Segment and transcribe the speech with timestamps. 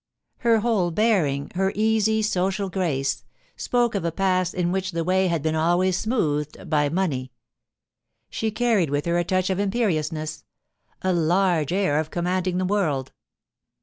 [0.37, 3.23] Her whole bearing, her easy social grace,
[3.55, 7.31] spoke of a past in which the way had been always smoothed by money.
[8.31, 10.43] She carried with her a touch of imperiousness,
[11.03, 13.11] a large air of commanding the world.